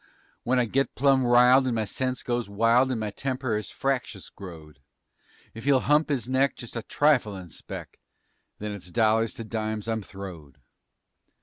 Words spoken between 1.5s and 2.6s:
and my sense goes